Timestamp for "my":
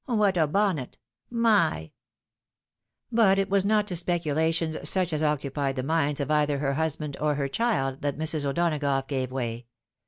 1.49-1.91